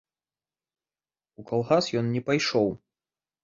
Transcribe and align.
У 1.43 1.47
калгас 1.51 1.93
ён 2.03 2.13
не 2.17 2.21
пайшоў. 2.33 2.69